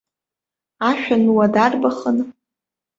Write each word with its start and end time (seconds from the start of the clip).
Ашәануа 0.89 1.45
дарбахын? 1.53 2.17